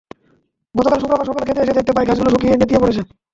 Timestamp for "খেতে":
1.47-1.61